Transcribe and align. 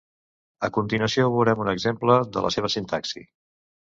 A 0.67 0.69
continuació 0.77 1.25
veurem 1.35 1.61
un 1.65 1.69
exemple 1.75 2.17
de 2.37 2.45
la 2.47 2.53
seva 2.57 2.71
sintaxi. 2.79 3.25